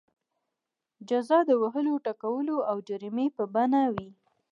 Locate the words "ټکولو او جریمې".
2.05-3.27